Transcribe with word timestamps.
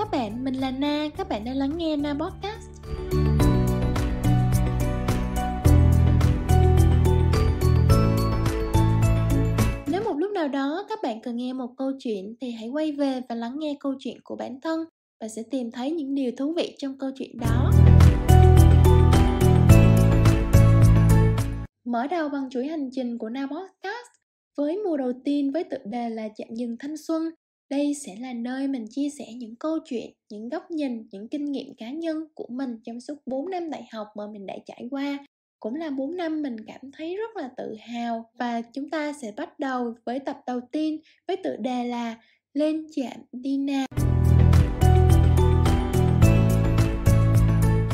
các 0.00 0.10
bạn 0.10 0.44
mình 0.44 0.54
là 0.54 0.70
Na, 0.70 1.08
các 1.16 1.28
bạn 1.28 1.44
đang 1.44 1.56
lắng 1.56 1.76
nghe 1.76 1.96
Na 1.96 2.14
Podcast. 2.14 2.70
Nếu 9.86 10.02
một 10.04 10.16
lúc 10.16 10.32
nào 10.32 10.48
đó 10.48 10.86
các 10.88 10.98
bạn 11.02 11.20
cần 11.22 11.36
nghe 11.36 11.52
một 11.52 11.68
câu 11.76 11.92
chuyện 11.98 12.34
thì 12.40 12.50
hãy 12.50 12.68
quay 12.68 12.92
về 12.92 13.20
và 13.28 13.34
lắng 13.34 13.56
nghe 13.58 13.76
câu 13.80 13.94
chuyện 13.98 14.16
của 14.24 14.36
bản 14.36 14.60
thân 14.60 14.84
và 15.20 15.28
sẽ 15.28 15.42
tìm 15.50 15.70
thấy 15.70 15.90
những 15.90 16.14
điều 16.14 16.32
thú 16.36 16.54
vị 16.56 16.76
trong 16.78 16.98
câu 16.98 17.10
chuyện 17.16 17.38
đó. 17.40 17.70
Mở 21.84 22.06
đầu 22.06 22.28
bằng 22.28 22.50
chuỗi 22.50 22.66
hành 22.66 22.90
trình 22.92 23.18
của 23.18 23.28
Na 23.28 23.46
Podcast 23.46 24.08
với 24.56 24.76
mùa 24.84 24.96
đầu 24.96 25.12
tiên 25.24 25.52
với 25.52 25.64
tựa 25.64 25.84
đề 25.84 26.10
là 26.10 26.28
Chạm 26.36 26.48
dừng 26.54 26.76
thanh 26.78 26.96
xuân 26.96 27.30
đây 27.70 27.94
sẽ 27.94 28.16
là 28.20 28.32
nơi 28.32 28.68
mình 28.68 28.86
chia 28.90 29.08
sẻ 29.10 29.24
những 29.36 29.56
câu 29.56 29.78
chuyện, 29.84 30.10
những 30.30 30.48
góc 30.48 30.70
nhìn, 30.70 31.08
những 31.10 31.28
kinh 31.28 31.52
nghiệm 31.52 31.74
cá 31.74 31.90
nhân 31.90 32.16
của 32.34 32.46
mình 32.50 32.78
trong 32.84 33.00
suốt 33.00 33.14
4 33.26 33.50
năm 33.50 33.70
đại 33.70 33.88
học 33.92 34.06
mà 34.16 34.26
mình 34.32 34.46
đã 34.46 34.54
trải 34.66 34.88
qua. 34.90 35.18
Cũng 35.60 35.74
là 35.74 35.90
4 35.90 36.16
năm 36.16 36.42
mình 36.42 36.56
cảm 36.66 36.80
thấy 36.92 37.16
rất 37.16 37.36
là 37.36 37.50
tự 37.56 37.76
hào 37.80 38.30
và 38.34 38.62
chúng 38.62 38.90
ta 38.90 39.12
sẽ 39.12 39.32
bắt 39.36 39.58
đầu 39.58 39.94
với 40.04 40.18
tập 40.18 40.36
đầu 40.46 40.60
tiên 40.72 41.00
với 41.28 41.36
tựa 41.36 41.56
đề 41.56 41.84
là 41.84 42.16
Lên 42.54 42.86
chạm 42.96 43.20
đi 43.32 43.56
nào. 43.58 43.86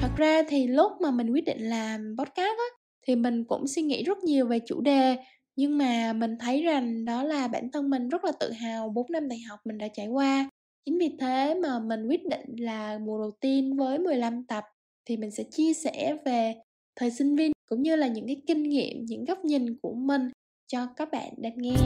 Thật 0.00 0.10
ra 0.16 0.42
thì 0.48 0.66
lúc 0.66 0.92
mà 1.00 1.10
mình 1.10 1.32
quyết 1.32 1.44
định 1.44 1.62
làm 1.62 2.16
podcast 2.18 2.58
á, 2.58 2.70
thì 3.06 3.16
mình 3.16 3.44
cũng 3.44 3.66
suy 3.68 3.82
nghĩ 3.82 4.02
rất 4.02 4.18
nhiều 4.18 4.46
về 4.46 4.58
chủ 4.66 4.80
đề 4.80 5.16
nhưng 5.56 5.78
mà 5.78 6.12
mình 6.12 6.36
thấy 6.40 6.62
rằng 6.62 7.04
đó 7.04 7.22
là 7.22 7.48
bản 7.48 7.70
thân 7.72 7.90
mình 7.90 8.08
rất 8.08 8.24
là 8.24 8.32
tự 8.40 8.52
hào 8.52 8.88
4 8.88 9.06
năm 9.12 9.28
đại 9.28 9.38
học 9.40 9.60
mình 9.64 9.78
đã 9.78 9.88
trải 9.88 10.08
qua. 10.08 10.48
Chính 10.84 10.98
vì 10.98 11.16
thế 11.20 11.54
mà 11.54 11.78
mình 11.78 12.06
quyết 12.06 12.26
định 12.26 12.56
là 12.58 12.98
mùa 12.98 13.18
đầu 13.18 13.30
tiên 13.40 13.76
với 13.76 13.98
15 13.98 14.44
tập 14.44 14.64
thì 15.08 15.16
mình 15.16 15.30
sẽ 15.30 15.44
chia 15.50 15.72
sẻ 15.74 16.16
về 16.24 16.54
thời 16.96 17.10
sinh 17.10 17.36
viên 17.36 17.52
cũng 17.68 17.82
như 17.82 17.96
là 17.96 18.06
những 18.06 18.26
cái 18.26 18.42
kinh 18.46 18.62
nghiệm, 18.62 19.04
những 19.06 19.24
góc 19.24 19.44
nhìn 19.44 19.78
của 19.82 19.94
mình 19.94 20.30
cho 20.66 20.86
các 20.96 21.08
bạn 21.12 21.32
đang 21.36 21.54
nghe. 21.56 21.76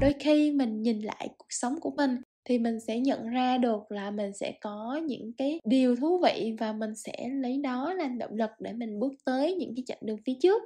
Đôi 0.00 0.14
khi 0.20 0.52
mình 0.52 0.82
nhìn 0.82 1.00
lại 1.00 1.28
cuộc 1.38 1.46
sống 1.50 1.80
của 1.80 1.90
mình 1.96 2.16
thì 2.44 2.58
mình 2.58 2.80
sẽ 2.80 2.98
nhận 3.00 3.28
ra 3.28 3.58
được 3.58 3.92
là 3.92 4.10
mình 4.10 4.32
sẽ 4.32 4.52
có 4.60 5.00
những 5.06 5.32
cái 5.32 5.60
điều 5.64 5.96
thú 5.96 6.20
vị 6.24 6.56
và 6.58 6.72
mình 6.72 6.94
sẽ 6.94 7.28
lấy 7.28 7.58
đó 7.58 7.92
làm 7.92 8.18
động 8.18 8.34
lực 8.34 8.50
để 8.58 8.72
mình 8.72 9.00
bước 9.00 9.12
tới 9.24 9.54
những 9.54 9.74
cái 9.76 9.82
chặng 9.86 9.98
đường 10.02 10.18
phía 10.26 10.34
trước. 10.42 10.62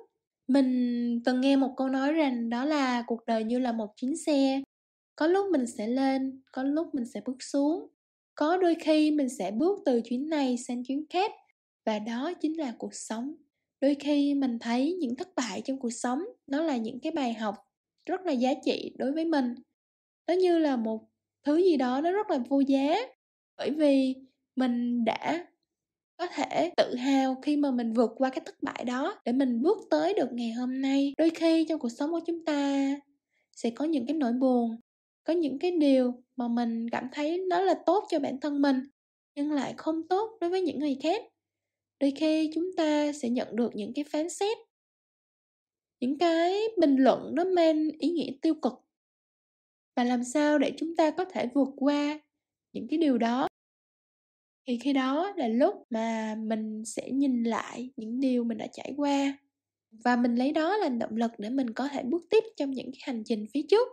Mình 0.48 1.20
từng 1.25 1.41
nghe 1.41 1.57
một 1.57 1.75
câu 1.77 1.89
nói 1.89 2.12
rằng 2.12 2.51
đó 2.51 2.65
là 2.65 3.05
cuộc 3.07 3.27
đời 3.27 3.45
như 3.45 3.59
là 3.59 3.73
một 3.73 3.97
chuyến 3.97 4.17
xe. 4.17 4.62
Có 5.17 5.27
lúc 5.27 5.47
mình 5.53 5.67
sẽ 5.67 5.87
lên, 5.87 6.43
có 6.53 6.62
lúc 6.62 6.95
mình 6.95 7.07
sẽ 7.07 7.20
bước 7.27 7.43
xuống. 7.43 7.87
Có 8.35 8.57
đôi 8.57 8.75
khi 8.81 9.11
mình 9.11 9.29
sẽ 9.29 9.51
bước 9.51 9.79
từ 9.85 10.01
chuyến 10.01 10.29
này 10.29 10.57
sang 10.59 10.85
chuyến 10.85 11.05
khác 11.11 11.33
và 11.87 11.98
đó 11.98 12.33
chính 12.41 12.59
là 12.59 12.75
cuộc 12.79 12.95
sống. 12.95 13.35
Đôi 13.81 13.95
khi 13.95 14.35
mình 14.35 14.59
thấy 14.59 14.92
những 15.01 15.17
thất 15.17 15.29
bại 15.37 15.63
trong 15.65 15.79
cuộc 15.79 15.91
sống, 15.91 16.23
nó 16.47 16.63
là 16.63 16.77
những 16.77 17.01
cái 17.01 17.13
bài 17.13 17.33
học 17.35 17.55
rất 18.07 18.20
là 18.27 18.33
giá 18.33 18.55
trị 18.65 18.95
đối 18.98 19.13
với 19.13 19.25
mình. 19.25 19.55
Nó 20.27 20.35
như 20.35 20.59
là 20.59 20.77
một 20.77 21.09
thứ 21.49 21.57
gì 21.57 21.77
đó 21.77 22.01
nó 22.01 22.13
rất 22.13 22.31
là 22.31 22.39
vô 22.49 22.61
giá. 22.61 22.97
Bởi 23.57 23.71
vì 23.71 24.15
mình 24.57 25.05
đã 25.05 25.47
có 26.17 26.27
thể 26.27 26.71
tự 26.77 26.95
hào 26.95 27.37
khi 27.43 27.57
mà 27.57 27.71
mình 27.71 27.93
vượt 27.93 28.11
qua 28.17 28.31
cái 28.31 28.41
thất 28.47 28.63
bại 28.63 28.85
đó 28.85 29.21
để 29.25 29.33
mình 29.33 29.63
bước 29.63 29.79
tới 29.91 30.15
được 30.15 30.29
ngày 30.33 30.53
hôm 30.53 30.81
nay. 30.81 31.15
Đôi 31.19 31.31
khi 31.31 31.67
trong 31.69 31.81
cuộc 31.81 31.89
sống 31.89 32.11
của 32.11 32.21
chúng 32.27 32.45
ta 32.45 32.91
sẽ 33.57 33.71
có 33.71 33.85
những 33.85 34.07
cái 34.07 34.17
nỗi 34.17 34.33
buồn, 34.33 34.77
có 35.25 35.33
những 35.33 35.58
cái 35.58 35.70
điều 35.70 36.23
mà 36.37 36.48
mình 36.48 36.91
cảm 36.91 37.08
thấy 37.13 37.39
nó 37.39 37.61
là 37.61 37.75
tốt 37.87 38.05
cho 38.11 38.19
bản 38.19 38.41
thân 38.41 38.63
mình, 38.63 38.81
nhưng 39.35 39.53
lại 39.53 39.75
không 39.77 40.08
tốt 40.08 40.39
đối 40.41 40.51
với 40.51 40.63
những 40.63 40.79
người 40.79 40.97
khác. 41.03 41.23
Đôi 42.01 42.13
khi 42.17 42.51
chúng 42.55 42.70
ta 42.77 43.13
sẽ 43.13 43.29
nhận 43.29 43.57
được 43.57 43.77
những 43.77 43.92
cái 43.95 44.05
phán 44.05 44.29
xét, 44.29 44.58
những 46.01 46.19
cái 46.19 46.61
bình 46.81 46.97
luận 46.97 47.35
nó 47.35 47.45
mang 47.45 47.89
ý 47.98 48.11
nghĩa 48.11 48.31
tiêu 48.42 48.55
cực 48.55 48.88
và 49.98 50.05
làm 50.05 50.25
sao 50.25 50.59
để 50.59 50.73
chúng 50.77 50.97
ta 50.97 51.11
có 51.11 51.25
thể 51.25 51.47
vượt 51.55 51.69
qua 51.77 52.20
những 52.73 52.86
cái 52.89 52.98
điều 52.98 53.19
đó? 53.19 53.48
Thì 54.67 54.79
khi 54.79 54.92
đó 54.92 55.33
là 55.36 55.48
lúc 55.48 55.75
mà 55.91 56.35
mình 56.35 56.85
sẽ 56.85 57.11
nhìn 57.11 57.45
lại 57.45 57.91
những 57.97 58.20
điều 58.20 58.45
mình 58.45 58.58
đã 58.58 58.67
trải 58.73 58.95
qua. 58.97 59.39
Và 59.91 60.17
mình 60.17 60.35
lấy 60.35 60.53
đó 60.53 60.77
làm 60.77 60.98
động 60.98 61.17
lực 61.17 61.31
để 61.39 61.51
mình 61.51 61.73
có 61.73 61.89
thể 61.89 62.03
bước 62.03 62.23
tiếp 62.31 62.45
trong 62.57 62.70
những 62.70 62.91
cái 62.92 63.01
hành 63.03 63.23
trình 63.25 63.47
phía 63.55 63.63
trước. 63.70 63.89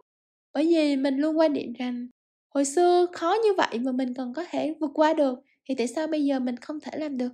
Bởi 0.53 0.65
vì 0.65 0.95
mình 0.95 1.17
luôn 1.17 1.37
quan 1.37 1.53
điểm 1.53 1.73
rằng 1.73 2.07
hồi 2.49 2.65
xưa 2.65 3.05
khó 3.13 3.35
như 3.43 3.53
vậy 3.57 3.79
mà 3.79 3.91
mình 3.91 4.13
còn 4.13 4.33
có 4.33 4.45
thể 4.49 4.73
vượt 4.79 4.91
qua 4.93 5.13
được, 5.13 5.39
thì 5.69 5.75
tại 5.75 5.87
sao 5.87 6.07
bây 6.07 6.25
giờ 6.25 6.39
mình 6.39 6.57
không 6.57 6.79
thể 6.79 6.91
làm 6.97 7.17
được? 7.17 7.33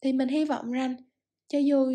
Thì 0.00 0.12
mình 0.12 0.28
hy 0.28 0.44
vọng 0.44 0.72
rằng 0.72 0.96
cho 1.48 1.58
dù 1.58 1.92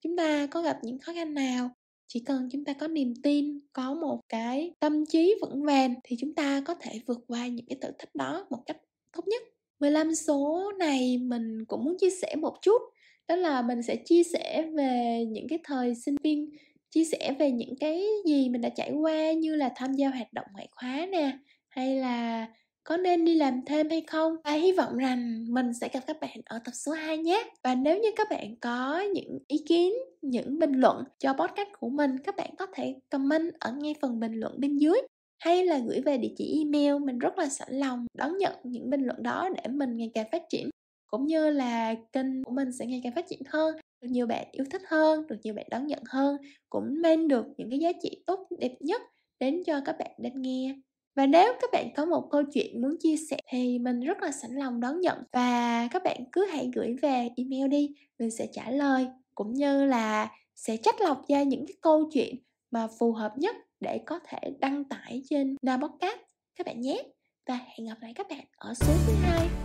chúng 0.00 0.16
ta 0.16 0.46
có 0.46 0.62
gặp 0.62 0.78
những 0.82 0.98
khó 0.98 1.12
khăn 1.12 1.34
nào 1.34 1.70
chỉ 2.08 2.20
cần 2.20 2.48
chúng 2.52 2.64
ta 2.64 2.72
có 2.72 2.88
niềm 2.88 3.14
tin, 3.22 3.60
có 3.72 3.94
một 3.94 4.20
cái 4.28 4.74
tâm 4.80 5.06
trí 5.06 5.34
vững 5.42 5.62
vàng 5.62 5.94
thì 6.04 6.16
chúng 6.20 6.34
ta 6.34 6.62
có 6.66 6.74
thể 6.80 7.00
vượt 7.06 7.18
qua 7.28 7.46
những 7.46 7.66
cái 7.68 7.78
thử 7.80 7.88
thách 7.98 8.14
đó 8.14 8.46
một 8.50 8.62
cách 8.66 8.76
tốt 9.16 9.22
nhất. 9.26 9.42
15 9.80 10.14
số 10.14 10.72
này 10.78 11.18
mình 11.18 11.64
cũng 11.68 11.84
muốn 11.84 11.96
chia 12.00 12.10
sẻ 12.10 12.36
một 12.36 12.54
chút, 12.62 12.82
đó 13.28 13.36
là 13.36 13.62
mình 13.62 13.82
sẽ 13.82 13.96
chia 13.96 14.22
sẻ 14.22 14.66
về 14.76 15.24
những 15.28 15.46
cái 15.48 15.58
thời 15.64 15.94
sinh 15.94 16.16
viên, 16.24 16.50
chia 16.90 17.04
sẻ 17.04 17.34
về 17.38 17.50
những 17.50 17.74
cái 17.80 18.06
gì 18.26 18.48
mình 18.48 18.60
đã 18.60 18.68
trải 18.68 18.92
qua 18.92 19.32
như 19.32 19.56
là 19.56 19.72
tham 19.76 19.92
gia 19.92 20.08
hoạt 20.08 20.32
động 20.32 20.46
ngoại 20.52 20.68
khóa 20.70 21.06
nè, 21.12 21.38
hay 21.68 21.96
là 21.96 22.46
có 22.88 22.96
nên 22.96 23.24
đi 23.24 23.34
làm 23.34 23.60
thêm 23.66 23.90
hay 23.90 24.00
không? 24.00 24.36
Và 24.44 24.50
hy 24.50 24.72
vọng 24.72 24.96
rằng 24.96 25.44
mình 25.48 25.72
sẽ 25.80 25.88
gặp 25.92 26.00
các 26.06 26.20
bạn 26.20 26.40
ở 26.44 26.58
tập 26.64 26.72
số 26.74 26.92
2 26.92 27.18
nhé. 27.18 27.44
Và 27.64 27.74
nếu 27.74 27.98
như 27.98 28.08
các 28.16 28.26
bạn 28.30 28.56
có 28.60 29.00
những 29.00 29.38
ý 29.48 29.58
kiến, 29.68 29.92
những 30.22 30.58
bình 30.58 30.72
luận 30.72 31.04
cho 31.18 31.32
podcast 31.32 31.68
của 31.80 31.88
mình, 31.88 32.18
các 32.18 32.36
bạn 32.36 32.50
có 32.58 32.66
thể 32.74 32.94
comment 33.10 33.52
ở 33.60 33.72
ngay 33.72 33.94
phần 34.00 34.20
bình 34.20 34.32
luận 34.32 34.54
bên 34.60 34.78
dưới. 34.78 35.00
Hay 35.38 35.64
là 35.64 35.78
gửi 35.78 36.00
về 36.00 36.18
địa 36.18 36.32
chỉ 36.36 36.64
email, 36.64 37.04
mình 37.04 37.18
rất 37.18 37.38
là 37.38 37.48
sẵn 37.48 37.68
lòng 37.74 38.06
đón 38.14 38.38
nhận 38.38 38.54
những 38.64 38.90
bình 38.90 39.02
luận 39.02 39.22
đó 39.22 39.48
để 39.56 39.68
mình 39.70 39.96
ngày 39.96 40.10
càng 40.14 40.26
phát 40.32 40.42
triển. 40.48 40.70
Cũng 41.06 41.26
như 41.26 41.50
là 41.50 41.94
kênh 42.12 42.44
của 42.44 42.52
mình 42.52 42.72
sẽ 42.72 42.86
ngày 42.86 43.00
càng 43.04 43.14
phát 43.14 43.24
triển 43.28 43.42
hơn, 43.46 43.76
được 44.02 44.08
nhiều 44.10 44.26
bạn 44.26 44.46
yêu 44.52 44.64
thích 44.70 44.82
hơn, 44.88 45.26
được 45.26 45.36
nhiều 45.42 45.54
bạn 45.54 45.66
đón 45.70 45.86
nhận 45.86 46.02
hơn, 46.08 46.36
cũng 46.70 47.02
mang 47.02 47.28
được 47.28 47.46
những 47.56 47.70
cái 47.70 47.78
giá 47.78 47.92
trị 48.02 48.22
tốt, 48.26 48.48
đẹp 48.58 48.72
nhất 48.80 49.02
đến 49.40 49.62
cho 49.66 49.80
các 49.84 49.96
bạn 49.98 50.10
đang 50.18 50.42
nghe 50.42 50.74
và 51.18 51.26
nếu 51.26 51.52
các 51.60 51.70
bạn 51.72 51.90
có 51.96 52.04
một 52.04 52.28
câu 52.30 52.42
chuyện 52.52 52.82
muốn 52.82 52.96
chia 53.00 53.16
sẻ 53.30 53.36
thì 53.50 53.78
mình 53.78 54.00
rất 54.00 54.22
là 54.22 54.30
sẵn 54.30 54.50
lòng 54.50 54.80
đón 54.80 55.00
nhận. 55.00 55.18
Và 55.32 55.88
các 55.92 56.02
bạn 56.02 56.24
cứ 56.32 56.46
hãy 56.46 56.70
gửi 56.74 56.96
về 57.02 57.28
email 57.36 57.68
đi, 57.68 57.94
mình 58.18 58.30
sẽ 58.30 58.46
trả 58.52 58.70
lời, 58.70 59.06
cũng 59.34 59.54
như 59.54 59.84
là 59.84 60.30
sẽ 60.54 60.76
trách 60.76 61.00
lọc 61.00 61.28
ra 61.28 61.42
những 61.42 61.66
cái 61.66 61.74
câu 61.80 62.10
chuyện 62.12 62.34
mà 62.70 62.86
phù 62.98 63.12
hợp 63.12 63.32
nhất 63.38 63.56
để 63.80 64.00
có 64.06 64.20
thể 64.28 64.38
đăng 64.60 64.84
tải 64.84 65.22
trên 65.30 65.56
Na 65.62 65.76
Podcast 65.76 66.18
các 66.56 66.66
bạn 66.66 66.80
nhé. 66.80 67.02
Và 67.46 67.54
hẹn 67.54 67.88
gặp 67.88 67.96
lại 68.00 68.12
các 68.14 68.26
bạn 68.30 68.44
ở 68.56 68.74
số 68.74 68.92
thứ 69.06 69.12
hai. 69.22 69.57